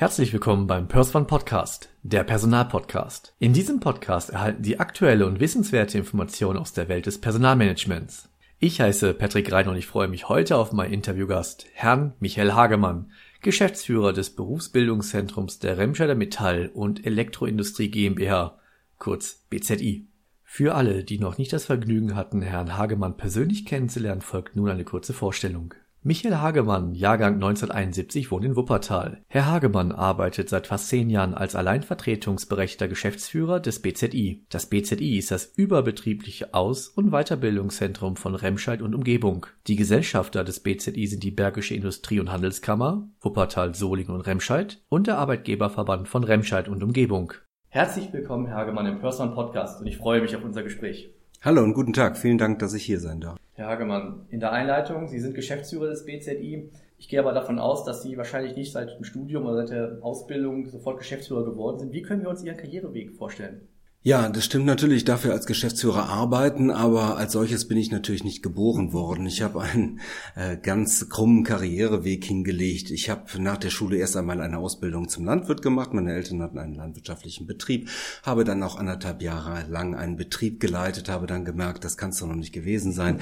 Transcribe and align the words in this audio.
Herzlich 0.00 0.32
willkommen 0.32 0.66
beim 0.66 0.88
Perswan 0.88 1.26
Podcast, 1.26 1.90
der 2.02 2.24
Personalpodcast. 2.24 3.34
In 3.38 3.52
diesem 3.52 3.80
Podcast 3.80 4.30
erhalten 4.30 4.64
Sie 4.64 4.80
aktuelle 4.80 5.26
und 5.26 5.40
wissenswerte 5.40 5.98
Informationen 5.98 6.58
aus 6.58 6.72
der 6.72 6.88
Welt 6.88 7.04
des 7.04 7.20
Personalmanagements. 7.20 8.30
Ich 8.58 8.80
heiße 8.80 9.12
Patrick 9.12 9.52
Rein 9.52 9.68
und 9.68 9.76
ich 9.76 9.86
freue 9.86 10.08
mich 10.08 10.30
heute 10.30 10.56
auf 10.56 10.72
meinen 10.72 10.94
Interviewgast, 10.94 11.66
Herrn 11.74 12.14
Michael 12.18 12.54
Hagemann, 12.54 13.12
Geschäftsführer 13.42 14.14
des 14.14 14.34
Berufsbildungszentrums 14.34 15.58
der 15.58 15.76
Remscheider 15.76 16.14
Metall- 16.14 16.70
und 16.72 17.04
Elektroindustrie 17.04 17.90
GmbH, 17.90 18.58
kurz 18.98 19.44
BZI. 19.50 20.08
Für 20.44 20.76
alle, 20.76 21.04
die 21.04 21.18
noch 21.18 21.36
nicht 21.36 21.52
das 21.52 21.66
Vergnügen 21.66 22.16
hatten, 22.16 22.40
Herrn 22.40 22.78
Hagemann 22.78 23.18
persönlich 23.18 23.66
kennenzulernen, 23.66 24.22
folgt 24.22 24.56
nun 24.56 24.70
eine 24.70 24.84
kurze 24.84 25.12
Vorstellung. 25.12 25.74
Michael 26.02 26.36
Hagemann, 26.36 26.94
Jahrgang 26.94 27.34
1971, 27.34 28.30
wohnt 28.30 28.46
in 28.46 28.56
Wuppertal. 28.56 29.22
Herr 29.28 29.44
Hagemann 29.44 29.92
arbeitet 29.92 30.48
seit 30.48 30.66
fast 30.66 30.88
zehn 30.88 31.10
Jahren 31.10 31.34
als 31.34 31.54
alleinvertretungsberechtigter 31.54 32.88
Geschäftsführer 32.88 33.60
des 33.60 33.82
BZI. 33.82 34.46
Das 34.48 34.64
BZI 34.64 35.18
ist 35.18 35.30
das 35.30 35.44
überbetriebliche 35.44 36.54
Aus- 36.54 36.88
und 36.88 37.10
Weiterbildungszentrum 37.10 38.16
von 38.16 38.34
Remscheid 38.34 38.80
und 38.80 38.94
Umgebung. 38.94 39.44
Die 39.66 39.76
Gesellschafter 39.76 40.42
des 40.42 40.60
BZI 40.60 41.06
sind 41.06 41.22
die 41.22 41.32
Bergische 41.32 41.74
Industrie- 41.74 42.20
und 42.20 42.32
Handelskammer, 42.32 43.06
Wuppertal, 43.20 43.74
Solingen 43.74 44.14
und 44.14 44.22
Remscheid 44.22 44.80
und 44.88 45.06
der 45.06 45.18
Arbeitgeberverband 45.18 46.08
von 46.08 46.24
Remscheid 46.24 46.68
und 46.68 46.82
Umgebung. 46.82 47.34
Herzlich 47.68 48.10
willkommen, 48.10 48.46
Herr 48.46 48.56
Hagemann, 48.56 48.86
im 48.86 49.00
Person 49.00 49.34
Podcast 49.34 49.82
und 49.82 49.86
ich 49.86 49.98
freue 49.98 50.22
mich 50.22 50.34
auf 50.34 50.44
unser 50.44 50.62
Gespräch. 50.62 51.10
Hallo 51.42 51.62
und 51.62 51.72
guten 51.72 51.94
Tag. 51.94 52.18
Vielen 52.18 52.36
Dank, 52.36 52.58
dass 52.58 52.74
ich 52.74 52.84
hier 52.84 53.00
sein 53.00 53.22
darf. 53.22 53.38
Herr 53.54 53.68
Hagemann, 53.68 54.26
in 54.28 54.40
der 54.40 54.52
Einleitung, 54.52 55.08
Sie 55.08 55.18
sind 55.20 55.34
Geschäftsführer 55.34 55.88
des 55.88 56.04
BZI. 56.04 56.70
Ich 56.98 57.08
gehe 57.08 57.18
aber 57.18 57.32
davon 57.32 57.58
aus, 57.58 57.82
dass 57.86 58.02
Sie 58.02 58.18
wahrscheinlich 58.18 58.56
nicht 58.56 58.72
seit 58.72 58.94
dem 58.94 59.04
Studium 59.04 59.46
oder 59.46 59.66
seit 59.66 59.70
der 59.70 59.98
Ausbildung 60.02 60.66
sofort 60.66 60.98
Geschäftsführer 60.98 61.46
geworden 61.46 61.78
sind. 61.78 61.94
Wie 61.94 62.02
können 62.02 62.20
wir 62.20 62.28
uns 62.28 62.44
Ihren 62.44 62.58
Karriereweg 62.58 63.12
vorstellen? 63.12 63.62
Ja, 64.02 64.30
das 64.30 64.46
stimmt 64.46 64.64
natürlich. 64.64 65.04
Ja 65.04 65.30
als 65.30 65.44
Geschäftsführer 65.44 66.08
arbeiten, 66.08 66.70
aber 66.70 67.18
als 67.18 67.32
solches 67.32 67.68
bin 67.68 67.76
ich 67.76 67.90
natürlich 67.90 68.24
nicht 68.24 68.42
geboren 68.42 68.94
worden. 68.94 69.26
Ich 69.26 69.42
habe 69.42 69.60
einen 69.60 70.00
äh, 70.36 70.56
ganz 70.56 71.10
krummen 71.10 71.44
Karriereweg 71.44 72.24
hingelegt. 72.24 72.90
Ich 72.90 73.10
habe 73.10 73.26
nach 73.42 73.58
der 73.58 73.68
Schule 73.68 73.98
erst 73.98 74.16
einmal 74.16 74.40
eine 74.40 74.56
Ausbildung 74.56 75.10
zum 75.10 75.26
Landwirt 75.26 75.60
gemacht. 75.60 75.92
Meine 75.92 76.14
Eltern 76.14 76.40
hatten 76.40 76.56
einen 76.58 76.76
landwirtschaftlichen 76.76 77.46
Betrieb, 77.46 77.90
habe 78.22 78.44
dann 78.44 78.62
auch 78.62 78.76
anderthalb 78.76 79.20
Jahre 79.20 79.66
lang 79.68 79.94
einen 79.94 80.16
Betrieb 80.16 80.60
geleitet, 80.60 81.10
habe 81.10 81.26
dann 81.26 81.44
gemerkt, 81.44 81.84
das 81.84 81.98
kann 81.98 82.08
es 82.08 82.20
doch 82.20 82.26
noch 82.26 82.36
nicht 82.36 82.54
gewesen 82.54 82.92
sein. 82.92 83.20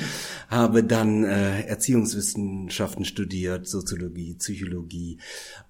Habe 0.48 0.84
dann 0.84 1.24
äh, 1.24 1.62
Erziehungswissenschaften 1.62 3.04
studiert, 3.04 3.66
Soziologie, 3.66 4.36
Psychologie 4.36 5.18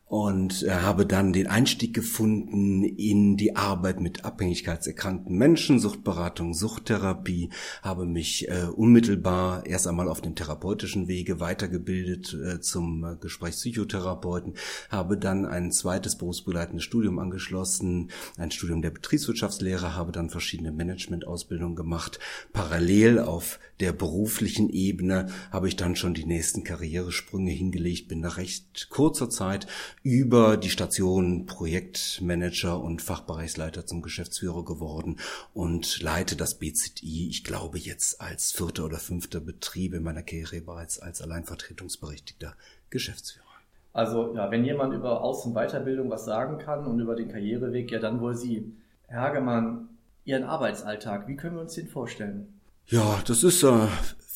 und 0.09 0.62
äh, 0.62 0.70
habe 0.70 1.05
dann 1.05 1.34
den 1.34 1.47
Einstieg 1.47 1.92
gefunden 1.92 2.83
in 2.83 3.37
die 3.37 3.56
Arbeit 3.56 4.01
mit 4.01 4.25
abhängigkeitserkrankten 4.25 5.37
Menschen, 5.37 5.78
Suchtberatung, 5.78 6.55
Suchttherapie, 6.55 7.51
habe 7.83 8.06
mich 8.06 8.48
äh, 8.48 8.69
unmittelbar 8.75 9.67
erst 9.67 9.86
einmal 9.86 10.09
auf 10.09 10.23
dem 10.23 10.34
therapeutischen 10.34 11.09
Wege 11.09 11.41
weitergebildet 11.41 12.34
äh, 12.34 12.61
zum 12.61 13.05
äh, 13.05 13.17
Gesprächspsychotherapeuten, 13.17 14.55
habe 14.89 15.19
dann 15.19 15.45
ein 15.45 15.73
zweites 15.73 16.17
berufsbegleitendes 16.17 16.85
Studium 16.85 17.19
angeschlossen, 17.19 18.11
ein 18.39 18.51
Studium 18.51 18.80
der 18.80 18.90
Betriebswirtschaftslehre, 18.90 19.95
habe 19.95 20.13
dann 20.13 20.30
verschiedene 20.30 20.73
Managementausbildungen 20.73 21.77
gemacht. 21.77 22.19
Parallel 22.55 23.19
auf 23.19 23.61
der 23.80 23.92
beruflichen 23.92 24.70
Ebene 24.70 25.29
habe 25.51 25.69
ich 25.69 25.77
dann 25.77 25.96
schon 25.96 26.14
die 26.14 26.25
nächsten 26.25 26.64
Karrieresprünge 26.64 27.51
hingelegt, 27.51 28.08
bin 28.08 28.20
nach 28.20 28.39
recht 28.39 28.89
kurzer 28.89 29.29
Zeit 29.29 29.67
über 30.03 30.57
die 30.57 30.70
Station 30.70 31.47
Projektmanager 31.47 32.81
und 32.81 33.03
Fachbereichsleiter 33.03 33.86
zum 33.86 34.03
Geschäftsführer 34.03 34.64
geworden 34.64 35.19
und 35.55 36.01
leite 36.01 36.36
das 36.36 36.59
BZI, 36.59 37.29
ich 37.29 37.45
glaube 37.45 37.79
jetzt 37.79 38.20
als 38.20 38.53
vierter 38.53 38.85
oder 38.85 38.98
fünfter 38.98 39.41
Betrieb 39.41 39.95
in 39.95 40.03
meiner 40.03 40.23
Karriere 40.23 40.61
bereits 40.61 40.98
als 40.98 41.20
alleinvertretungsberechtigter 41.20 42.55
Geschäftsführer. 42.91 43.45
Also 43.92 44.35
ja, 44.35 44.51
wenn 44.51 44.64
jemand 44.64 44.95
über 44.95 45.23
Aus- 45.23 45.45
und 45.45 45.55
Weiterbildung 45.55 46.11
was 46.11 46.25
sagen 46.25 46.58
kann 46.58 46.87
und 46.87 47.01
über 47.01 47.17
den 47.17 47.29
Karriereweg, 47.29 47.91
ja 47.91 47.98
dann 47.98 48.20
wohl 48.20 48.37
Sie. 48.37 48.73
Herr 49.07 49.23
Hagemann, 49.23 49.89
Ihren 50.25 50.45
Arbeitsalltag, 50.45 51.27
wie 51.27 51.37
können 51.37 51.57
wir 51.57 51.63
uns 51.63 51.75
den 51.75 51.89
vorstellen? 51.89 52.61
Ja, 52.87 53.20
das 53.27 53.42
ist 53.42 53.63
äh, 53.63 53.87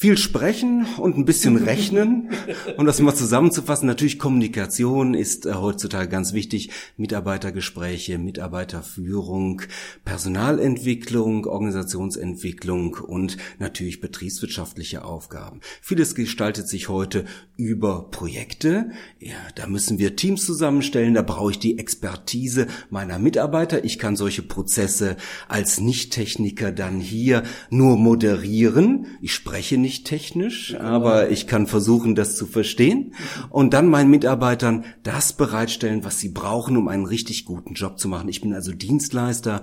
viel 0.03 0.19
sprechen 0.19 0.85
und 0.99 1.17
ein 1.17 1.25
bisschen 1.25 1.57
rechnen. 1.57 2.31
Um 2.77 2.87
das 2.87 2.99
mal 2.99 3.15
zusammenzufassen, 3.15 3.87
natürlich 3.87 4.19
Kommunikation 4.19 5.15
ist 5.15 5.47
äh, 5.47 5.55
heutzutage 5.55 6.09
ganz 6.09 6.33
wichtig. 6.33 6.71
Mitarbeitergespräche, 6.97 8.19
Mitarbeiterführung, 8.19 9.63
Personalentwicklung, 10.05 11.47
Organisationsentwicklung 11.47 12.95
und 12.95 13.37
natürlich 13.61 14.01
betriebswirtschaftliche 14.01 15.05
Aufgaben. 15.05 15.61
Vieles 15.81 16.17
gestaltet 16.17 16.67
sich 16.67 16.89
heute 16.89 17.25
über 17.57 18.11
Projekte. 18.11 18.91
Ja, 19.21 19.37
da 19.55 19.69
müssen 19.69 20.01
wir 20.01 20.17
Teams 20.17 20.45
zusammenstellen, 20.45 21.15
da 21.15 21.23
brauche 21.23 21.53
ich 21.53 21.61
die 21.61 21.79
Expertise 21.79 22.67
meiner 22.91 23.21
Mitarbeiter. 23.21 23.85
Ich 23.85 24.01
kann 24.01 24.17
solche 24.17 24.43
Prozesse 24.43 25.17
als 25.47 25.79
Nicht-Techniker 25.79 26.73
dann 26.73 26.99
hier 26.99 27.45
nur 27.71 27.97
moderieren. 27.97 29.07
Ich 29.21 29.33
spreche 29.33 29.79
nicht 29.79 29.92
nicht 29.93 30.07
technisch, 30.07 30.75
aber 30.75 31.29
ich 31.29 31.47
kann 31.47 31.67
versuchen, 31.67 32.15
das 32.15 32.35
zu 32.35 32.47
verstehen 32.47 33.15
und 33.51 33.75
dann 33.75 33.89
meinen 33.89 34.11
Mitarbeitern 34.11 34.87
das 35.03 35.35
bereitstellen, 35.35 36.03
was 36.03 36.19
sie 36.19 36.31
brauchen, 36.31 36.79
um 36.79 36.89
einen 36.89 37.05
richtig 37.05 37.45
guten 37.45 37.75
Job 37.75 37.99
zu 37.99 38.09
machen. 38.09 38.31
Ich 38.31 38.41
bin 38.41 38.55
also 38.55 38.73
Dienstleister, 38.73 39.61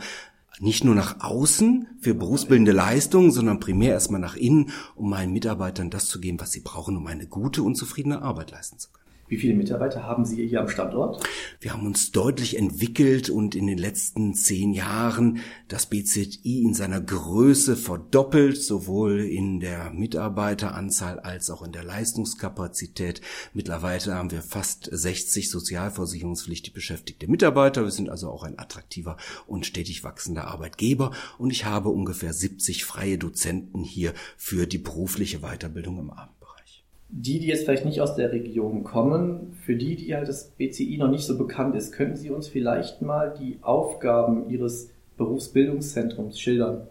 nicht 0.60 0.84
nur 0.84 0.94
nach 0.94 1.22
außen 1.22 1.88
für 2.00 2.14
berufsbildende 2.14 2.74
Leistungen, 2.74 3.32
sondern 3.32 3.60
primär 3.60 3.94
erstmal 3.94 4.22
nach 4.22 4.36
innen, 4.36 4.70
um 4.96 5.10
meinen 5.10 5.34
Mitarbeitern 5.34 5.90
das 5.90 6.06
zu 6.06 6.20
geben, 6.20 6.40
was 6.40 6.52
sie 6.52 6.60
brauchen, 6.60 6.96
um 6.96 7.08
eine 7.08 7.26
gute 7.26 7.64
und 7.64 7.76
zufriedene 7.76 8.22
Arbeit 8.22 8.52
leisten 8.52 8.78
zu 8.78 8.92
können. 8.92 9.09
Wie 9.30 9.38
viele 9.38 9.54
Mitarbeiter 9.54 10.04
haben 10.04 10.26
Sie 10.26 10.48
hier 10.48 10.60
am 10.60 10.70
Standort? 10.70 11.24
Wir 11.62 11.74
haben 11.74 11.86
uns 11.86 12.12
deutlich 12.12 12.58
entwickelt 12.58 13.30
und 13.30 13.54
in 13.54 13.68
den 13.68 13.78
letzten 13.78 14.34
zehn 14.34 14.74
Jahren 14.74 15.42
das 15.68 15.86
BZI 15.86 16.64
in 16.64 16.74
seiner 16.74 17.00
Größe 17.00 17.76
verdoppelt, 17.76 18.58
sowohl 18.58 19.20
in 19.20 19.60
der 19.60 19.92
Mitarbeiteranzahl 19.92 21.20
als 21.20 21.52
auch 21.52 21.62
in 21.62 21.72
der 21.72 21.84
Leistungskapazität. 21.84 23.22
Mittlerweile 23.54 24.16
haben 24.16 24.32
wir 24.32 24.42
fast 24.42 24.90
60 24.92 25.52
sozialversicherungspflichtig 25.52 26.74
beschäftigte 26.74 27.28
Mitarbeiter. 27.28 27.84
Wir 27.84 27.92
sind 27.92 28.10
also 28.10 28.32
auch 28.32 28.42
ein 28.42 28.58
attraktiver 28.58 29.16
und 29.46 29.68
stetig 29.68 30.04
wachsender 30.04 30.48
Arbeitgeber 30.48 31.12
und 31.38 31.52
ich 31.52 31.66
habe 31.66 31.90
ungefähr 31.90 32.34
70 32.34 32.84
freie 32.84 33.20
Dozenten 33.20 33.84
hier 33.84 34.16
für 34.38 34.66
die 34.66 34.80
berufliche 34.80 35.42
Weiterbildung 35.42 36.00
im 36.00 36.10
Abend 36.10 36.39
die, 37.10 37.40
die 37.40 37.48
jetzt 37.48 37.66
vielleicht 37.66 37.86
nicht 37.86 38.02
aus 38.02 38.16
der 38.16 38.32
Region 38.32 38.84
kommen, 38.84 39.54
für 39.66 39.76
die, 39.76 39.96
die 39.96 40.16
halt 40.16 40.28
das 40.28 40.52
BCI 40.52 40.98
noch 40.98 41.10
nicht 41.10 41.26
so 41.26 41.38
bekannt 41.38 41.76
ist, 41.76 41.92
könnten 41.92 42.16
Sie 42.16 42.30
uns 42.30 42.48
vielleicht 42.48 43.02
mal 43.02 43.34
die 43.38 43.58
Aufgaben 43.62 44.50
Ihres 44.50 44.92
Berufsbildungszentrums 45.18 46.40
schildern? 46.40 46.88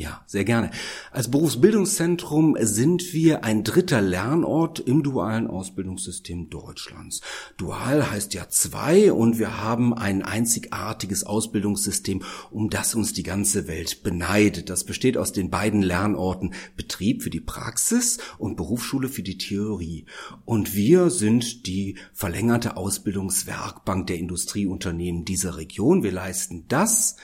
Ja, 0.00 0.22
sehr 0.26 0.46
gerne. 0.46 0.70
Als 1.10 1.30
Berufsbildungszentrum 1.30 2.56
sind 2.58 3.12
wir 3.12 3.44
ein 3.44 3.64
dritter 3.64 4.00
Lernort 4.00 4.80
im 4.80 5.02
dualen 5.02 5.46
Ausbildungssystem 5.46 6.48
Deutschlands. 6.48 7.20
Dual 7.58 8.10
heißt 8.10 8.32
ja 8.32 8.48
zwei 8.48 9.12
und 9.12 9.38
wir 9.38 9.60
haben 9.60 9.92
ein 9.92 10.22
einzigartiges 10.22 11.24
Ausbildungssystem, 11.24 12.22
um 12.50 12.70
das 12.70 12.94
uns 12.94 13.12
die 13.12 13.24
ganze 13.24 13.68
Welt 13.68 14.02
beneidet. 14.02 14.70
Das 14.70 14.84
besteht 14.84 15.18
aus 15.18 15.34
den 15.34 15.50
beiden 15.50 15.82
Lernorten 15.82 16.54
Betrieb 16.78 17.22
für 17.22 17.28
die 17.28 17.40
Praxis 17.40 18.16
und 18.38 18.56
Berufsschule 18.56 19.10
für 19.10 19.22
die 19.22 19.36
Theorie. 19.36 20.06
Und 20.46 20.74
wir 20.74 21.10
sind 21.10 21.66
die 21.66 21.98
verlängerte 22.14 22.78
Ausbildungswerkbank 22.78 24.06
der 24.06 24.16
Industrieunternehmen 24.16 25.26
dieser 25.26 25.58
Region. 25.58 26.02
Wir 26.02 26.12
leisten 26.12 26.64
das, 26.68 27.16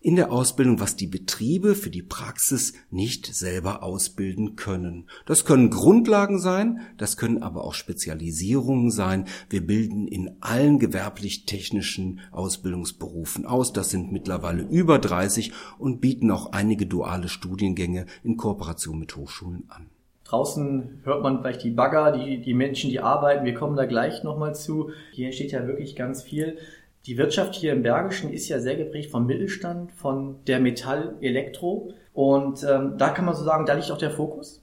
in 0.00 0.16
der 0.16 0.30
Ausbildung, 0.30 0.80
was 0.80 0.94
die 0.94 1.08
Betriebe 1.08 1.74
für 1.74 1.90
die 1.90 2.02
Praxis 2.02 2.72
nicht 2.90 3.26
selber 3.26 3.82
ausbilden 3.82 4.54
können. 4.54 5.08
Das 5.26 5.44
können 5.44 5.70
Grundlagen 5.70 6.38
sein, 6.38 6.80
das 6.96 7.16
können 7.16 7.42
aber 7.42 7.64
auch 7.64 7.74
Spezialisierungen 7.74 8.90
sein. 8.90 9.24
Wir 9.50 9.66
bilden 9.66 10.06
in 10.06 10.36
allen 10.40 10.78
gewerblich-technischen 10.78 12.20
Ausbildungsberufen 12.30 13.44
aus. 13.44 13.72
Das 13.72 13.90
sind 13.90 14.12
mittlerweile 14.12 14.62
über 14.62 14.98
30 14.98 15.52
und 15.78 16.00
bieten 16.00 16.30
auch 16.30 16.52
einige 16.52 16.86
duale 16.86 17.28
Studiengänge 17.28 18.06
in 18.22 18.36
Kooperation 18.36 18.98
mit 19.00 19.16
Hochschulen 19.16 19.64
an. 19.68 19.90
Draußen 20.28 21.00
hört 21.04 21.22
man 21.22 21.40
vielleicht 21.40 21.64
die 21.64 21.70
Bagger, 21.70 22.12
die, 22.12 22.42
die 22.42 22.52
Menschen, 22.52 22.90
die 22.90 23.00
arbeiten. 23.00 23.46
Wir 23.46 23.54
kommen 23.54 23.76
da 23.76 23.86
gleich 23.86 24.22
nochmal 24.24 24.54
zu. 24.54 24.90
Hier 25.12 25.26
entsteht 25.26 25.52
ja 25.52 25.66
wirklich 25.66 25.96
ganz 25.96 26.22
viel. 26.22 26.58
Die 27.06 27.16
Wirtschaft 27.16 27.54
hier 27.54 27.72
im 27.72 27.82
Bergischen 27.82 28.32
ist 28.32 28.48
ja 28.48 28.60
sehr 28.60 28.76
geprägt 28.76 29.10
vom 29.10 29.26
Mittelstand, 29.26 29.92
von 29.92 30.36
der 30.46 30.60
Metall, 30.60 31.16
Elektro. 31.20 31.92
Und 32.12 32.64
ähm, 32.64 32.94
da 32.98 33.10
kann 33.10 33.24
man 33.24 33.34
so 33.34 33.44
sagen, 33.44 33.66
da 33.66 33.74
liegt 33.74 33.90
auch 33.90 33.98
der 33.98 34.10
Fokus. 34.10 34.62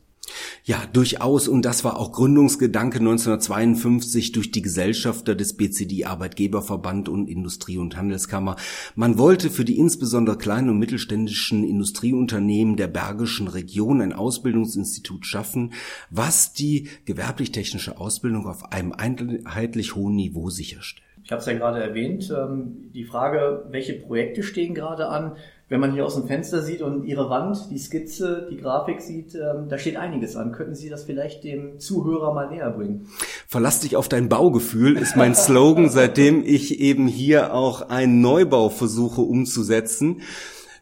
Ja, 0.67 0.83
durchaus. 0.91 1.47
Und 1.47 1.63
das 1.63 1.83
war 1.83 1.99
auch 1.99 2.11
Gründungsgedanke 2.11 2.97
1952 2.97 4.31
durch 4.31 4.51
die 4.51 4.63
Gesellschafter 4.63 5.35
des 5.35 5.55
BCD 5.55 6.05
Arbeitgeberverband 6.05 7.07
und 7.07 7.29
Industrie- 7.29 7.77
und 7.77 7.95
Handelskammer. 7.95 8.55
Man 8.95 9.19
wollte 9.19 9.51
für 9.51 9.63
die 9.63 9.77
insbesondere 9.77 10.39
kleinen 10.39 10.69
und 10.69 10.79
mittelständischen 10.79 11.63
Industrieunternehmen 11.63 12.77
der 12.77 12.87
Bergischen 12.87 13.47
Region 13.47 14.01
ein 14.01 14.13
Ausbildungsinstitut 14.13 15.27
schaffen, 15.27 15.73
was 16.09 16.53
die 16.53 16.89
gewerblich-technische 17.05 17.99
Ausbildung 17.99 18.47
auf 18.47 18.71
einem 18.71 18.91
einheitlich 18.91 19.93
hohen 19.93 20.15
Niveau 20.15 20.49
sicherstellt. 20.49 21.05
Ich 21.25 21.31
habe 21.31 21.41
es 21.41 21.45
ja 21.47 21.53
gerade 21.53 21.81
erwähnt. 21.81 22.31
Ähm, 22.31 22.91
die 22.93 23.03
Frage, 23.03 23.65
welche 23.69 23.93
Projekte 23.93 24.43
stehen 24.43 24.73
gerade 24.73 25.07
an? 25.07 25.35
wenn 25.67 25.79
man 25.79 25.93
hier 25.93 26.05
aus 26.05 26.13
dem 26.13 26.27
Fenster 26.27 26.61
sieht 26.61 26.81
und 26.81 27.05
Ihre 27.05 27.29
Wand, 27.29 27.71
die 27.71 27.79
Skizze, 27.79 28.47
die 28.51 28.57
Grafik 28.57 29.01
sieht, 29.01 29.33
ähm, 29.33 29.67
da 29.67 29.79
steht 29.79 29.97
einiges 29.97 30.35
an. 30.35 30.51
Könnten 30.51 30.75
Sie 30.75 30.89
das 30.89 31.05
vielleicht 31.05 31.43
dem 31.43 31.79
Zuhörer 31.79 32.33
mal 32.33 32.49
näher 32.49 32.69
bringen? 32.69 33.07
Verlass 33.47 33.79
dich 33.79 33.95
auf 33.95 34.07
dein 34.07 34.29
Baugefühl 34.29 34.95
ist 34.95 35.15
mein 35.15 35.33
Slogan, 35.33 35.89
seitdem 35.89 36.43
ich 36.45 36.79
eben 36.79 37.07
hier 37.07 37.53
auch 37.53 37.89
einen 37.89 38.21
Neubau 38.21 38.69
versuche 38.69 39.21
umzusetzen 39.21 40.21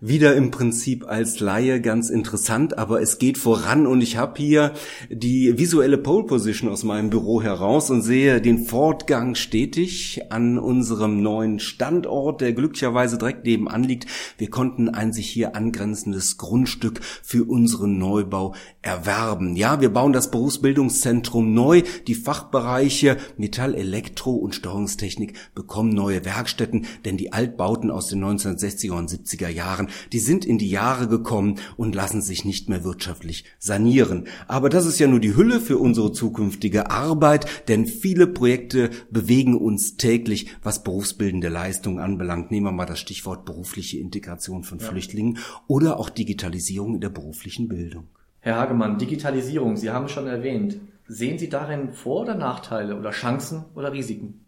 wieder 0.05 0.35
im 0.35 0.51
Prinzip 0.51 1.07
als 1.07 1.39
Laie 1.39 1.79
ganz 1.79 2.09
interessant, 2.09 2.77
aber 2.77 3.01
es 3.01 3.19
geht 3.19 3.37
voran 3.37 3.87
und 3.87 4.01
ich 4.01 4.17
habe 4.17 4.33
hier 4.35 4.73
die 5.09 5.57
visuelle 5.57 5.97
Pole 5.97 6.25
Position 6.25 6.69
aus 6.69 6.83
meinem 6.83 7.09
Büro 7.09 7.41
heraus 7.41 7.89
und 7.89 8.01
sehe 8.01 8.41
den 8.41 8.65
Fortgang 8.65 9.35
stetig 9.35 10.23
an 10.29 10.59
unserem 10.59 11.23
neuen 11.23 11.59
Standort, 11.59 12.41
der 12.41 12.51
glücklicherweise 12.51 13.17
direkt 13.17 13.45
nebenan 13.45 13.83
liegt. 13.83 14.07
Wir 14.37 14.49
konnten 14.49 14.89
ein 14.89 15.13
sich 15.13 15.29
hier 15.29 15.55
angrenzendes 15.55 16.37
Grundstück 16.37 16.99
für 17.21 17.45
unseren 17.45 17.97
Neubau 17.97 18.55
erwerben. 18.81 19.55
Ja, 19.55 19.79
wir 19.79 19.93
bauen 19.93 20.11
das 20.11 20.31
Berufsbildungszentrum 20.31 21.53
neu. 21.53 21.81
Die 22.07 22.15
Fachbereiche 22.15 23.15
Metall, 23.37 23.73
Elektro 23.73 24.31
und 24.31 24.53
Steuerungstechnik 24.53 25.33
bekommen 25.55 25.93
neue 25.93 26.25
Werkstätten, 26.25 26.87
denn 27.05 27.15
die 27.15 27.31
Altbauten 27.31 27.89
aus 27.89 28.09
den 28.09 28.21
1960er 28.21 28.91
und 28.91 29.09
70er 29.09 29.47
Jahren 29.47 29.87
die 30.11 30.19
sind 30.19 30.45
in 30.45 30.57
die 30.57 30.69
Jahre 30.69 31.07
gekommen 31.07 31.59
und 31.77 31.95
lassen 31.95 32.21
sich 32.21 32.45
nicht 32.45 32.69
mehr 32.69 32.83
wirtschaftlich 32.83 33.45
sanieren. 33.59 34.27
Aber 34.47 34.69
das 34.69 34.85
ist 34.85 34.99
ja 34.99 35.07
nur 35.07 35.19
die 35.19 35.35
Hülle 35.35 35.59
für 35.59 35.77
unsere 35.77 36.11
zukünftige 36.11 36.91
Arbeit, 36.91 37.45
denn 37.67 37.85
viele 37.85 38.27
Projekte 38.27 38.89
bewegen 39.09 39.55
uns 39.55 39.97
täglich, 39.97 40.47
was 40.61 40.83
berufsbildende 40.83 41.49
Leistungen 41.49 41.99
anbelangt. 41.99 42.51
Nehmen 42.51 42.67
wir 42.67 42.71
mal 42.71 42.85
das 42.85 42.99
Stichwort 42.99 43.45
berufliche 43.45 43.99
Integration 43.99 44.63
von 44.63 44.79
ja. 44.79 44.87
Flüchtlingen 44.87 45.37
oder 45.67 45.99
auch 45.99 46.09
Digitalisierung 46.09 46.95
in 46.95 47.01
der 47.01 47.09
beruflichen 47.09 47.67
Bildung. 47.67 48.07
Herr 48.39 48.57
Hagemann, 48.57 48.97
Digitalisierung, 48.97 49.77
Sie 49.77 49.89
haben 49.89 50.05
es 50.05 50.11
schon 50.11 50.27
erwähnt. 50.27 50.77
Sehen 51.07 51.37
Sie 51.37 51.49
darin 51.49 51.93
Vor- 51.93 52.21
oder 52.21 52.35
Nachteile 52.35 52.97
oder 52.97 53.11
Chancen 53.11 53.65
oder 53.75 53.93
Risiken? 53.93 54.45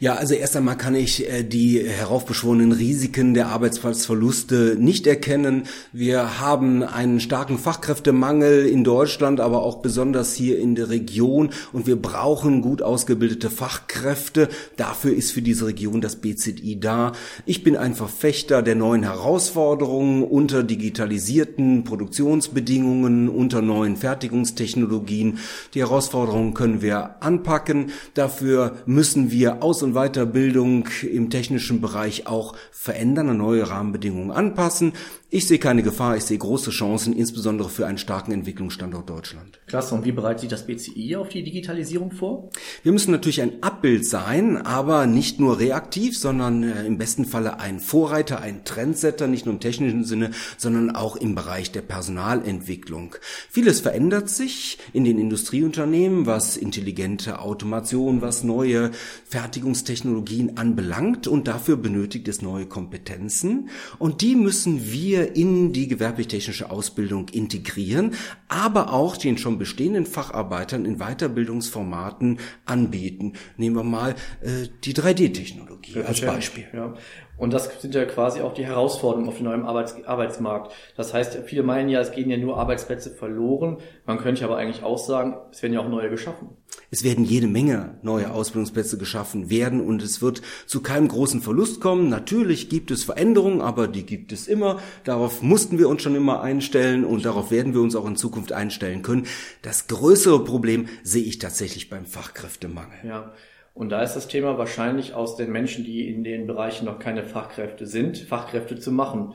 Ja, 0.00 0.14
also 0.14 0.34
erst 0.34 0.56
einmal 0.56 0.76
kann 0.76 0.96
ich 0.96 1.30
äh, 1.30 1.44
die 1.44 1.78
heraufbeschworenen 1.78 2.72
Risiken 2.72 3.32
der 3.32 3.48
Arbeitsplatzverluste 3.48 4.76
nicht 4.78 5.06
erkennen. 5.06 5.64
Wir 5.92 6.40
haben 6.40 6.82
einen 6.82 7.20
starken 7.20 7.58
Fachkräftemangel 7.58 8.66
in 8.66 8.82
Deutschland, 8.82 9.38
aber 9.38 9.62
auch 9.62 9.82
besonders 9.82 10.34
hier 10.34 10.58
in 10.58 10.74
der 10.74 10.88
Region 10.88 11.50
und 11.72 11.86
wir 11.86 11.94
brauchen 11.94 12.60
gut 12.60 12.82
ausgebildete 12.82 13.50
Fachkräfte. 13.50 14.48
Dafür 14.76 15.14
ist 15.14 15.30
für 15.30 15.42
diese 15.42 15.66
Region 15.66 16.00
das 16.00 16.16
BZI 16.16 16.80
da. 16.80 17.12
Ich 17.46 17.62
bin 17.62 17.76
ein 17.76 17.94
Verfechter 17.94 18.62
der 18.62 18.74
neuen 18.74 19.04
Herausforderungen 19.04 20.24
unter 20.24 20.64
digitalisierten 20.64 21.84
Produktionsbedingungen, 21.84 23.28
unter 23.28 23.62
neuen 23.62 23.96
Fertigungstechnologien. 23.96 25.38
Die 25.74 25.80
Herausforderungen 25.80 26.52
können 26.52 26.82
wir 26.82 27.22
anpacken. 27.22 27.92
Dafür 28.14 28.78
müssen 28.86 29.30
wir 29.30 29.62
aus- 29.62 29.83
und 29.84 29.94
Weiterbildung 29.94 30.88
im 31.02 31.30
technischen 31.30 31.80
Bereich 31.80 32.26
auch 32.26 32.56
verändern, 32.72 33.28
an 33.28 33.36
neue 33.36 33.68
Rahmenbedingungen 33.68 34.32
anpassen. 34.32 34.94
Ich 35.36 35.48
sehe 35.48 35.58
keine 35.58 35.82
Gefahr, 35.82 36.16
ich 36.16 36.22
sehe 36.22 36.38
große 36.38 36.70
Chancen, 36.70 37.12
insbesondere 37.12 37.68
für 37.68 37.88
einen 37.88 37.98
starken 37.98 38.30
Entwicklungsstandort 38.30 39.10
Deutschland. 39.10 39.58
Klasse. 39.66 39.96
Und 39.96 40.04
wie 40.04 40.12
bereitet 40.12 40.42
sich 40.42 40.48
das 40.48 40.64
BCI 40.64 41.16
auf 41.16 41.28
die 41.28 41.42
Digitalisierung 41.42 42.12
vor? 42.12 42.50
Wir 42.84 42.92
müssen 42.92 43.10
natürlich 43.10 43.42
ein 43.42 43.60
Abbild 43.60 44.06
sein, 44.06 44.56
aber 44.56 45.06
nicht 45.06 45.40
nur 45.40 45.58
reaktiv, 45.58 46.16
sondern 46.16 46.62
äh, 46.62 46.86
im 46.86 46.98
besten 46.98 47.24
Falle 47.24 47.58
ein 47.58 47.80
Vorreiter, 47.80 48.42
ein 48.42 48.64
Trendsetter, 48.64 49.26
nicht 49.26 49.44
nur 49.44 49.54
im 49.54 49.60
technischen 49.60 50.04
Sinne, 50.04 50.30
sondern 50.56 50.94
auch 50.94 51.16
im 51.16 51.34
Bereich 51.34 51.72
der 51.72 51.82
Personalentwicklung. 51.82 53.16
Vieles 53.50 53.80
verändert 53.80 54.30
sich 54.30 54.78
in 54.92 55.02
den 55.02 55.18
Industrieunternehmen, 55.18 56.26
was 56.26 56.56
intelligente 56.56 57.40
Automation, 57.40 58.22
was 58.22 58.44
neue 58.44 58.92
Fertigungstechnologien 59.24 60.58
anbelangt 60.58 61.26
und 61.26 61.48
dafür 61.48 61.76
benötigt 61.76 62.28
es 62.28 62.40
neue 62.40 62.66
Kompetenzen 62.66 63.68
und 63.98 64.22
die 64.22 64.36
müssen 64.36 64.92
wir 64.92 65.23
in 65.24 65.72
die 65.72 65.88
gewerblich-technische 65.88 66.70
Ausbildung 66.70 67.28
integrieren, 67.28 68.14
aber 68.48 68.92
auch 68.92 69.16
den 69.16 69.38
schon 69.38 69.58
bestehenden 69.58 70.06
Facharbeitern 70.06 70.84
in 70.84 70.98
Weiterbildungsformaten 70.98 72.38
anbieten. 72.64 73.34
Nehmen 73.56 73.76
wir 73.76 73.84
mal 73.84 74.14
äh, 74.40 74.68
die 74.84 74.94
3D-Technologie 74.94 76.02
als 76.02 76.20
Beispiel. 76.20 76.66
Ja. 76.72 76.94
Und 77.36 77.52
das 77.52 77.80
sind 77.80 77.94
ja 77.94 78.04
quasi 78.04 78.40
auch 78.40 78.54
die 78.54 78.64
Herausforderungen 78.64 79.28
auf 79.28 79.36
dem 79.36 79.46
neuen 79.46 79.64
Arbeits 79.64 79.96
Arbeitsmarkt. 80.04 80.72
Das 80.96 81.12
heißt, 81.12 81.38
viele 81.46 81.62
meinen 81.62 81.88
ja, 81.88 82.00
es 82.00 82.12
gehen 82.12 82.30
ja 82.30 82.36
nur 82.36 82.58
Arbeitsplätze 82.58 83.10
verloren. 83.10 83.78
Man 84.06 84.18
könnte 84.18 84.44
aber 84.44 84.56
eigentlich 84.56 84.84
auch 84.84 84.98
sagen, 84.98 85.36
es 85.50 85.62
werden 85.62 85.74
ja 85.74 85.80
auch 85.80 85.88
neue 85.88 86.10
geschaffen. 86.10 86.50
Es 86.90 87.02
werden 87.02 87.24
jede 87.24 87.48
Menge 87.48 87.98
neue 88.02 88.30
Ausbildungsplätze 88.30 88.98
geschaffen 88.98 89.50
werden 89.50 89.80
und 89.80 90.02
es 90.02 90.22
wird 90.22 90.42
zu 90.66 90.80
keinem 90.80 91.08
großen 91.08 91.40
Verlust 91.40 91.80
kommen. 91.80 92.08
Natürlich 92.08 92.68
gibt 92.68 92.90
es 92.90 93.02
Veränderungen, 93.02 93.60
aber 93.60 93.88
die 93.88 94.06
gibt 94.06 94.32
es 94.32 94.46
immer. 94.46 94.78
Darauf 95.02 95.42
mussten 95.42 95.78
wir 95.78 95.88
uns 95.88 96.02
schon 96.02 96.14
immer 96.14 96.40
einstellen 96.42 97.04
und 97.04 97.24
darauf 97.24 97.50
werden 97.50 97.74
wir 97.74 97.80
uns 97.80 97.96
auch 97.96 98.06
in 98.06 98.16
Zukunft 98.16 98.52
einstellen 98.52 99.02
können. 99.02 99.26
Das 99.62 99.88
größere 99.88 100.44
Problem 100.44 100.86
sehe 101.02 101.24
ich 101.24 101.38
tatsächlich 101.38 101.90
beim 101.90 102.06
Fachkräftemangel. 102.06 102.98
Ja. 103.02 103.32
Und 103.74 103.90
da 103.90 104.02
ist 104.02 104.14
das 104.14 104.28
Thema 104.28 104.56
wahrscheinlich 104.56 105.14
aus 105.14 105.36
den 105.36 105.50
Menschen, 105.50 105.84
die 105.84 106.08
in 106.08 106.22
den 106.22 106.46
Bereichen 106.46 106.84
noch 106.84 107.00
keine 107.00 107.24
Fachkräfte 107.24 107.86
sind, 107.86 108.18
Fachkräfte 108.18 108.78
zu 108.78 108.92
machen. 108.92 109.34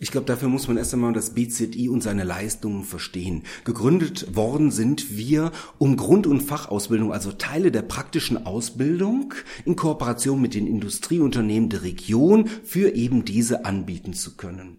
Ich 0.00 0.10
glaube, 0.10 0.26
dafür 0.26 0.48
muss 0.48 0.68
man 0.68 0.76
erst 0.76 0.94
einmal 0.94 1.12
das 1.12 1.34
BZI 1.34 1.88
und 1.88 2.02
seine 2.02 2.24
Leistungen 2.24 2.84
verstehen. 2.84 3.44
Gegründet 3.64 4.36
worden 4.36 4.70
sind 4.70 5.16
wir, 5.16 5.50
um 5.78 5.96
Grund- 5.96 6.26
und 6.26 6.42
Fachausbildung, 6.42 7.12
also 7.12 7.32
Teile 7.32 7.72
der 7.72 7.82
praktischen 7.82 8.46
Ausbildung, 8.46 9.34
in 9.64 9.76
Kooperation 9.76 10.40
mit 10.40 10.54
den 10.54 10.66
Industrieunternehmen 10.66 11.68
der 11.68 11.82
Region 11.82 12.48
für 12.64 12.94
eben 12.94 13.24
diese 13.24 13.64
anbieten 13.64 14.14
zu 14.14 14.36
können. 14.36 14.78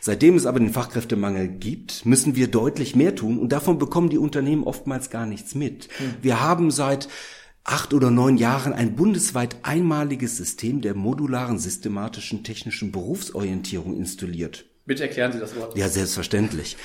Seitdem 0.00 0.36
es 0.36 0.46
aber 0.46 0.60
den 0.60 0.70
Fachkräftemangel 0.70 1.48
gibt, 1.48 2.06
müssen 2.06 2.36
wir 2.36 2.48
deutlich 2.48 2.94
mehr 2.94 3.14
tun 3.14 3.38
und 3.38 3.52
davon 3.52 3.78
bekommen 3.78 4.08
die 4.08 4.18
Unternehmen 4.18 4.64
oftmals 4.64 5.10
gar 5.10 5.26
nichts 5.26 5.54
mit. 5.54 5.88
Hm. 5.98 6.14
Wir 6.22 6.40
haben 6.40 6.70
seit 6.70 7.08
acht 7.64 7.94
oder 7.94 8.10
neun 8.10 8.36
Jahren 8.36 8.72
ein 8.72 8.94
bundesweit 8.94 9.56
einmaliges 9.62 10.36
System 10.36 10.82
der 10.82 10.94
modularen 10.94 11.58
systematischen 11.58 12.44
technischen 12.44 12.92
Berufsorientierung 12.92 13.96
installiert. 13.96 14.66
Bitte 14.86 15.02
erklären 15.02 15.32
Sie 15.32 15.38
das 15.38 15.56
Wort. 15.56 15.76
Ja, 15.76 15.88
selbstverständlich. 15.88 16.76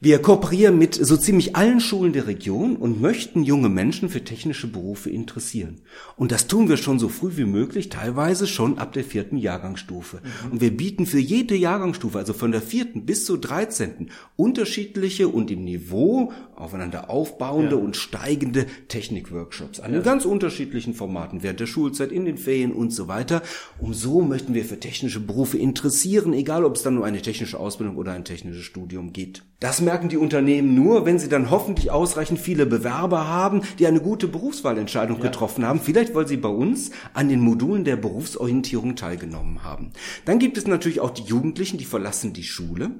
Wir 0.00 0.22
kooperieren 0.22 0.78
mit 0.78 0.94
so 0.94 1.16
ziemlich 1.16 1.56
allen 1.56 1.80
Schulen 1.80 2.12
der 2.12 2.28
Region 2.28 2.76
und 2.76 3.00
möchten 3.00 3.42
junge 3.42 3.68
Menschen 3.68 4.08
für 4.08 4.22
technische 4.22 4.68
Berufe 4.68 5.10
interessieren. 5.10 5.80
Und 6.14 6.30
das 6.30 6.46
tun 6.46 6.68
wir 6.68 6.76
schon 6.76 7.00
so 7.00 7.08
früh 7.08 7.32
wie 7.36 7.46
möglich, 7.46 7.88
teilweise 7.88 8.46
schon 8.46 8.78
ab 8.78 8.92
der 8.92 9.02
vierten 9.02 9.38
Jahrgangsstufe. 9.38 10.18
Mhm. 10.18 10.52
Und 10.52 10.60
wir 10.60 10.76
bieten 10.76 11.04
für 11.04 11.18
jede 11.18 11.56
Jahrgangsstufe, 11.56 12.16
also 12.16 12.32
von 12.32 12.52
der 12.52 12.62
vierten 12.62 13.06
bis 13.06 13.24
zur 13.24 13.40
dreizehnten, 13.40 14.10
unterschiedliche 14.36 15.26
und 15.26 15.50
im 15.50 15.64
Niveau 15.64 16.32
aufeinander 16.60 17.10
aufbauende 17.10 17.76
ja. 17.76 17.82
und 17.82 17.96
steigende 17.96 18.66
Technikworkshops 18.88 19.80
an 19.80 19.94
ja. 19.94 20.00
ganz 20.00 20.24
unterschiedlichen 20.24 20.94
Formaten 20.94 21.42
während 21.42 21.60
der 21.60 21.66
Schulzeit, 21.66 22.12
in 22.12 22.24
den 22.24 22.38
Ferien 22.38 22.72
und 22.72 22.90
so 22.92 23.08
weiter. 23.08 23.42
Und 23.78 23.94
so 23.94 24.22
möchten 24.22 24.54
wir 24.54 24.64
für 24.64 24.80
technische 24.80 25.20
Berufe 25.20 25.58
interessieren, 25.58 26.32
egal 26.32 26.64
ob 26.64 26.76
es 26.76 26.82
dann 26.82 26.96
um 26.96 27.04
eine 27.04 27.22
technische 27.22 27.58
Ausbildung 27.58 27.96
oder 27.96 28.12
ein 28.12 28.24
technisches 28.24 28.64
Studium 28.64 29.12
geht. 29.12 29.42
Das 29.60 29.80
merken 29.80 30.08
die 30.08 30.16
Unternehmen 30.16 30.74
nur, 30.74 31.04
wenn 31.04 31.18
sie 31.18 31.28
dann 31.28 31.50
hoffentlich 31.50 31.90
ausreichend 31.90 32.38
viele 32.38 32.64
Bewerber 32.64 33.26
haben, 33.26 33.62
die 33.78 33.86
eine 33.86 34.00
gute 34.00 34.28
Berufswahlentscheidung 34.28 35.16
ja. 35.16 35.22
getroffen 35.24 35.66
haben. 35.66 35.80
Vielleicht, 35.80 36.14
weil 36.14 36.28
sie 36.28 36.36
bei 36.36 36.48
uns 36.48 36.90
an 37.12 37.28
den 37.28 37.40
Modulen 37.40 37.84
der 37.84 37.96
Berufsorientierung 37.96 38.94
teilgenommen 38.94 39.64
haben. 39.64 39.90
Dann 40.24 40.38
gibt 40.38 40.58
es 40.58 40.66
natürlich 40.66 41.00
auch 41.00 41.10
die 41.10 41.22
Jugendlichen, 41.22 41.78
die 41.78 41.84
verlassen 41.84 42.32
die 42.32 42.44
Schule 42.44 42.90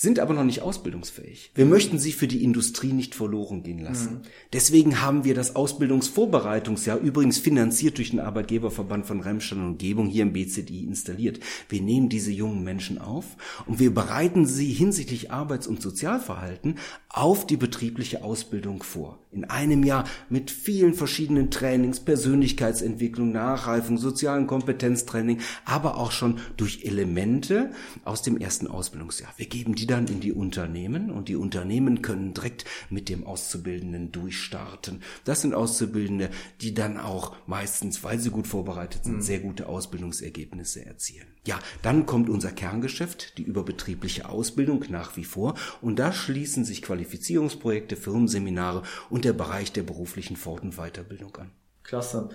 sind 0.00 0.18
aber 0.18 0.32
noch 0.32 0.44
nicht 0.44 0.62
ausbildungsfähig. 0.62 1.50
Wir 1.54 1.66
möchten 1.66 1.98
sie 1.98 2.12
für 2.12 2.26
die 2.26 2.42
Industrie 2.42 2.94
nicht 2.94 3.14
verloren 3.14 3.62
gehen 3.62 3.80
lassen. 3.80 4.14
Mhm. 4.14 4.20
Deswegen 4.54 5.02
haben 5.02 5.24
wir 5.24 5.34
das 5.34 5.56
Ausbildungsvorbereitungsjahr 5.56 6.98
übrigens 6.98 7.36
finanziert 7.36 7.98
durch 7.98 8.08
den 8.08 8.20
Arbeitgeberverband 8.20 9.04
von 9.04 9.20
Remstadt 9.20 9.58
und 9.58 9.66
Umgebung 9.66 10.06
hier 10.06 10.22
im 10.22 10.32
BZI 10.32 10.84
installiert. 10.84 11.40
Wir 11.68 11.82
nehmen 11.82 12.08
diese 12.08 12.30
jungen 12.30 12.64
Menschen 12.64 12.96
auf 12.98 13.26
und 13.66 13.78
wir 13.78 13.92
bereiten 13.92 14.46
sie 14.46 14.72
hinsichtlich 14.72 15.32
Arbeits- 15.32 15.66
und 15.66 15.82
Sozialverhalten 15.82 16.76
auf 17.10 17.46
die 17.46 17.58
betriebliche 17.58 18.24
Ausbildung 18.24 18.82
vor. 18.82 19.18
In 19.32 19.44
einem 19.44 19.84
Jahr 19.84 20.04
mit 20.30 20.50
vielen 20.50 20.94
verschiedenen 20.94 21.50
Trainings, 21.50 22.00
Persönlichkeitsentwicklung, 22.00 23.32
Nachreifung, 23.32 23.98
sozialen 23.98 24.46
Kompetenztraining, 24.46 25.40
aber 25.66 25.98
auch 25.98 26.10
schon 26.10 26.38
durch 26.56 26.84
Elemente 26.84 27.70
aus 28.04 28.22
dem 28.22 28.38
ersten 28.38 28.66
Ausbildungsjahr. 28.66 29.32
Wir 29.36 29.46
geben 29.46 29.74
die 29.74 29.89
dann 29.90 30.06
in 30.06 30.20
die 30.20 30.32
Unternehmen 30.32 31.10
und 31.10 31.28
die 31.28 31.36
Unternehmen 31.36 32.00
können 32.02 32.32
direkt 32.32 32.64
mit 32.90 33.08
dem 33.08 33.26
Auszubildenden 33.26 34.12
durchstarten. 34.12 35.02
Das 35.24 35.42
sind 35.42 35.54
Auszubildende, 35.54 36.30
die 36.60 36.74
dann 36.74 36.96
auch 36.96 37.34
meistens, 37.46 38.04
weil 38.04 38.18
sie 38.18 38.30
gut 38.30 38.46
vorbereitet 38.46 39.04
sind, 39.04 39.16
mhm. 39.16 39.22
sehr 39.22 39.40
gute 39.40 39.68
Ausbildungsergebnisse 39.68 40.84
erzielen. 40.86 41.26
Ja, 41.46 41.58
dann 41.82 42.06
kommt 42.06 42.28
unser 42.28 42.52
Kerngeschäft, 42.52 43.38
die 43.38 43.42
überbetriebliche 43.42 44.28
Ausbildung 44.28 44.84
nach 44.90 45.16
wie 45.16 45.24
vor 45.24 45.54
und 45.80 45.98
da 45.98 46.12
schließen 46.12 46.64
sich 46.64 46.82
Qualifizierungsprojekte, 46.82 47.96
Firmenseminare 47.96 48.82
und 49.08 49.24
der 49.24 49.32
Bereich 49.32 49.72
der 49.72 49.82
beruflichen 49.82 50.36
Fort- 50.36 50.62
und 50.62 50.76
Weiterbildung 50.76 51.36
an. 51.36 51.50
Klasse. 51.82 52.30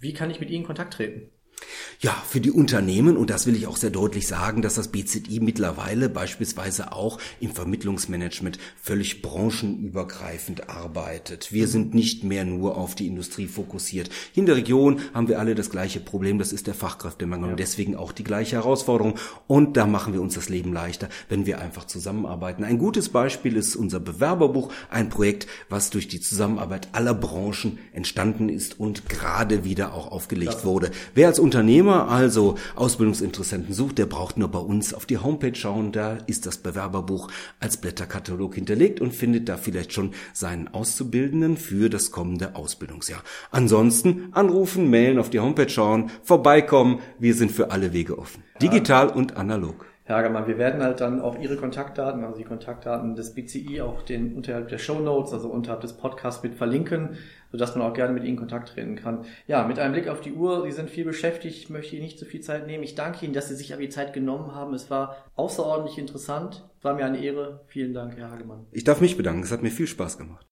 Wie 0.00 0.14
kann 0.14 0.30
ich 0.30 0.40
mit 0.40 0.50
Ihnen 0.50 0.62
in 0.62 0.66
Kontakt 0.66 0.94
treten? 0.94 1.30
Ja, 2.00 2.12
für 2.28 2.40
die 2.40 2.52
Unternehmen, 2.52 3.16
und 3.16 3.28
das 3.28 3.48
will 3.48 3.56
ich 3.56 3.66
auch 3.66 3.76
sehr 3.76 3.90
deutlich 3.90 4.28
sagen, 4.28 4.62
dass 4.62 4.76
das 4.76 4.86
BZI 4.86 5.40
mittlerweile 5.40 6.08
beispielsweise 6.08 6.92
auch 6.92 7.18
im 7.40 7.50
Vermittlungsmanagement 7.50 8.60
völlig 8.80 9.20
branchenübergreifend 9.20 10.70
arbeitet. 10.70 11.52
Wir 11.52 11.66
sind 11.66 11.94
nicht 11.94 12.22
mehr 12.22 12.44
nur 12.44 12.76
auf 12.76 12.94
die 12.94 13.08
Industrie 13.08 13.48
fokussiert. 13.48 14.10
In 14.36 14.46
der 14.46 14.54
Region 14.54 15.00
haben 15.12 15.26
wir 15.26 15.40
alle 15.40 15.56
das 15.56 15.70
gleiche 15.70 15.98
Problem, 15.98 16.38
das 16.38 16.52
ist 16.52 16.68
der 16.68 16.74
Fachkräftemangel 16.74 17.46
ja. 17.46 17.50
und 17.54 17.58
deswegen 17.58 17.96
auch 17.96 18.12
die 18.12 18.22
gleiche 18.22 18.54
Herausforderung. 18.54 19.18
Und 19.48 19.76
da 19.76 19.84
machen 19.84 20.12
wir 20.12 20.22
uns 20.22 20.34
das 20.34 20.48
Leben 20.48 20.72
leichter, 20.72 21.08
wenn 21.28 21.46
wir 21.46 21.60
einfach 21.60 21.84
zusammenarbeiten. 21.84 22.62
Ein 22.62 22.78
gutes 22.78 23.08
Beispiel 23.08 23.56
ist 23.56 23.74
unser 23.74 23.98
Bewerberbuch, 23.98 24.72
ein 24.88 25.08
Projekt, 25.08 25.48
was 25.68 25.90
durch 25.90 26.06
die 26.06 26.20
Zusammenarbeit 26.20 26.90
aller 26.92 27.14
Branchen 27.14 27.80
entstanden 27.92 28.48
ist 28.50 28.78
und 28.78 29.08
gerade 29.08 29.64
wieder 29.64 29.94
auch 29.94 30.12
aufgelegt 30.12 30.52
Klasse. 30.52 30.64
wurde. 30.64 30.90
Wer 31.16 31.26
als 31.26 31.40
Unternehmer 31.88 32.10
also 32.10 32.56
Ausbildungsinteressenten 32.76 33.72
sucht, 33.72 33.98
der 33.98 34.06
braucht 34.06 34.36
nur 34.36 34.48
bei 34.48 34.58
uns 34.58 34.92
auf 34.92 35.06
die 35.06 35.18
Homepage 35.18 35.54
schauen. 35.54 35.92
Da 35.92 36.18
ist 36.26 36.44
das 36.44 36.58
Bewerberbuch 36.58 37.30
als 37.60 37.78
Blätterkatalog 37.78 38.54
hinterlegt 38.54 39.00
und 39.00 39.14
findet 39.14 39.48
da 39.48 39.56
vielleicht 39.56 39.92
schon 39.92 40.12
seinen 40.34 40.68
Auszubildenden 40.68 41.56
für 41.56 41.88
das 41.88 42.10
kommende 42.10 42.56
Ausbildungsjahr. 42.56 43.22
Ansonsten 43.50 44.28
anrufen, 44.32 44.90
mailen, 44.90 45.18
auf 45.18 45.30
die 45.30 45.40
Homepage 45.40 45.70
schauen, 45.70 46.10
vorbeikommen. 46.22 46.98
Wir 47.18 47.34
sind 47.34 47.52
für 47.52 47.70
alle 47.70 47.92
Wege 47.92 48.18
offen. 48.18 48.42
Digital 48.60 49.08
und 49.08 49.36
analog. 49.36 49.86
Herr 50.08 50.16
Hagemann, 50.16 50.46
wir 50.46 50.56
werden 50.56 50.82
halt 50.82 51.02
dann 51.02 51.20
auch 51.20 51.38
Ihre 51.38 51.56
Kontaktdaten, 51.56 52.24
also 52.24 52.38
die 52.38 52.44
Kontaktdaten 52.44 53.14
des 53.14 53.34
BCI, 53.34 53.82
auch 53.82 54.00
den 54.00 54.34
unterhalb 54.34 54.68
der 54.68 54.78
Show 54.78 55.00
Notes, 55.00 55.34
also 55.34 55.50
unterhalb 55.50 55.82
des 55.82 55.92
Podcasts 55.92 56.42
mit 56.42 56.54
verlinken, 56.54 57.18
sodass 57.52 57.76
man 57.76 57.86
auch 57.86 57.92
gerne 57.92 58.14
mit 58.14 58.24
Ihnen 58.24 58.38
Kontakt 58.38 58.70
treten 58.70 58.96
kann. 58.96 59.26
Ja, 59.46 59.66
mit 59.66 59.78
einem 59.78 59.92
Blick 59.92 60.08
auf 60.08 60.22
die 60.22 60.32
Uhr, 60.32 60.62
Sie 60.62 60.72
sind 60.72 60.88
viel 60.88 61.04
beschäftigt, 61.04 61.58
ich 61.58 61.68
möchte 61.68 61.94
Ihnen 61.94 62.06
nicht 62.06 62.18
zu 62.18 62.24
viel 62.24 62.40
Zeit 62.40 62.66
nehmen. 62.66 62.84
Ich 62.84 62.94
danke 62.94 63.26
Ihnen, 63.26 63.34
dass 63.34 63.48
Sie 63.48 63.54
sich 63.54 63.74
aber 63.74 63.82
die 63.82 63.90
Zeit 63.90 64.14
genommen 64.14 64.54
haben. 64.54 64.72
Es 64.72 64.90
war 64.90 65.26
außerordentlich 65.36 65.98
interessant. 65.98 66.66
War 66.80 66.94
mir 66.94 67.04
eine 67.04 67.22
Ehre. 67.22 67.60
Vielen 67.66 67.92
Dank, 67.92 68.16
Herr 68.16 68.30
Hagemann. 68.30 68.66
Ich 68.72 68.84
darf 68.84 69.02
mich 69.02 69.18
bedanken. 69.18 69.42
Es 69.42 69.52
hat 69.52 69.62
mir 69.62 69.70
viel 69.70 69.86
Spaß 69.86 70.16
gemacht. 70.16 70.46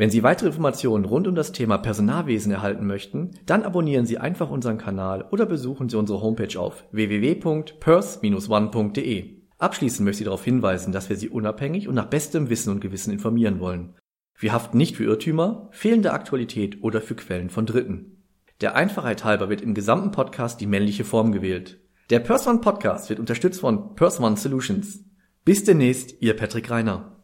Wenn 0.00 0.08
Sie 0.08 0.22
weitere 0.22 0.46
Informationen 0.46 1.04
rund 1.04 1.28
um 1.28 1.34
das 1.34 1.52
Thema 1.52 1.76
Personalwesen 1.76 2.50
erhalten 2.50 2.86
möchten, 2.86 3.32
dann 3.44 3.64
abonnieren 3.64 4.06
Sie 4.06 4.16
einfach 4.16 4.48
unseren 4.48 4.78
Kanal 4.78 5.26
oder 5.30 5.44
besuchen 5.44 5.90
Sie 5.90 5.98
unsere 5.98 6.22
Homepage 6.22 6.58
auf 6.58 6.86
www.pers-one.de. 6.90 9.42
Abschließend 9.58 10.06
möchte 10.06 10.22
ich 10.22 10.24
darauf 10.24 10.42
hinweisen, 10.42 10.92
dass 10.92 11.10
wir 11.10 11.16
Sie 11.16 11.28
unabhängig 11.28 11.86
und 11.86 11.96
nach 11.96 12.06
bestem 12.06 12.48
Wissen 12.48 12.70
und 12.70 12.80
Gewissen 12.80 13.12
informieren 13.12 13.60
wollen. 13.60 13.94
Wir 14.38 14.54
haften 14.54 14.78
nicht 14.78 14.96
für 14.96 15.04
Irrtümer, 15.04 15.68
fehlende 15.70 16.14
Aktualität 16.14 16.82
oder 16.82 17.02
für 17.02 17.14
Quellen 17.14 17.50
von 17.50 17.66
Dritten. 17.66 18.24
Der 18.62 18.76
Einfachheit 18.76 19.24
halber 19.24 19.50
wird 19.50 19.60
im 19.60 19.74
gesamten 19.74 20.12
Podcast 20.12 20.62
die 20.62 20.66
männliche 20.66 21.04
Form 21.04 21.30
gewählt. 21.30 21.78
Der 22.08 22.20
Pers 22.20 22.46
One 22.46 22.60
Podcast 22.60 23.10
wird 23.10 23.20
unterstützt 23.20 23.60
von 23.60 23.96
Pers 23.96 24.18
One 24.18 24.38
Solutions. 24.38 25.04
Bis 25.44 25.64
demnächst, 25.64 26.22
Ihr 26.22 26.34
Patrick 26.36 26.70
Reiner. 26.70 27.19